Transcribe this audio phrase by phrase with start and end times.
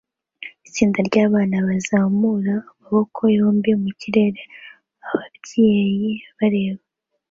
[0.67, 4.41] Itsinda ryabana bazamura amaboko yombi mukirere
[5.07, 6.81] ababyeyi bareba